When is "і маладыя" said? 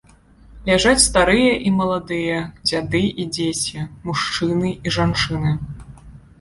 1.67-2.39